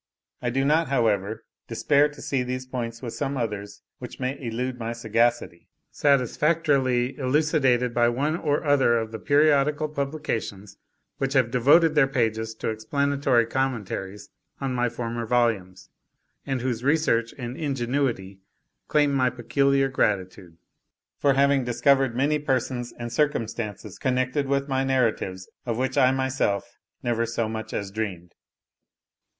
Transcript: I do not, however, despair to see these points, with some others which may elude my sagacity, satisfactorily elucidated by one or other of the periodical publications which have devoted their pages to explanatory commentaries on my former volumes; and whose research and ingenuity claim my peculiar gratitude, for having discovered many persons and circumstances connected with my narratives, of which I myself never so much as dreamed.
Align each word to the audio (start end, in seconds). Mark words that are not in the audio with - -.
I 0.41 0.49
do 0.49 0.65
not, 0.65 0.87
however, 0.87 1.43
despair 1.67 2.09
to 2.09 2.23
see 2.23 2.41
these 2.41 2.65
points, 2.65 3.03
with 3.03 3.13
some 3.13 3.37
others 3.37 3.83
which 3.99 4.19
may 4.19 4.35
elude 4.43 4.79
my 4.79 4.93
sagacity, 4.93 5.69
satisfactorily 5.91 7.15
elucidated 7.19 7.93
by 7.93 8.09
one 8.09 8.35
or 8.35 8.63
other 8.63 8.97
of 8.97 9.11
the 9.11 9.19
periodical 9.19 9.87
publications 9.89 10.79
which 11.19 11.33
have 11.33 11.51
devoted 11.51 11.93
their 11.93 12.07
pages 12.07 12.55
to 12.55 12.69
explanatory 12.69 13.45
commentaries 13.45 14.31
on 14.59 14.73
my 14.73 14.89
former 14.89 15.27
volumes; 15.27 15.91
and 16.47 16.61
whose 16.61 16.83
research 16.83 17.31
and 17.37 17.55
ingenuity 17.55 18.39
claim 18.87 19.13
my 19.13 19.29
peculiar 19.29 19.87
gratitude, 19.87 20.57
for 21.19 21.33
having 21.35 21.63
discovered 21.63 22.15
many 22.15 22.39
persons 22.39 22.91
and 22.97 23.13
circumstances 23.13 23.99
connected 23.99 24.47
with 24.47 24.67
my 24.67 24.83
narratives, 24.83 25.47
of 25.67 25.77
which 25.77 25.95
I 25.95 26.11
myself 26.11 26.79
never 27.03 27.27
so 27.27 27.47
much 27.47 27.71
as 27.71 27.91
dreamed. 27.91 28.33